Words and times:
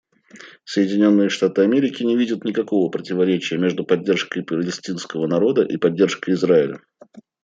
Соединенные 0.65 1.29
Штаты 1.29 1.61
Америки 1.61 2.01
не 2.01 2.17
видят 2.17 2.43
никакого 2.43 2.89
противоречия 2.89 3.59
между 3.59 3.83
поддержкой 3.83 4.41
палестинского 4.41 5.27
народа 5.27 5.61
и 5.61 5.77
поддержкой 5.77 6.31
Израиля. 6.33 6.81